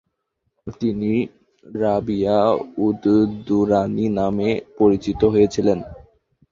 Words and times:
তিনি 0.81 1.11
রাবিয়া 1.75 2.39
উদ-দুরানি 2.85 4.05
নামে 4.17 4.49
পরিচিত 4.77 5.21
হয়েছিলেন। 5.25 5.79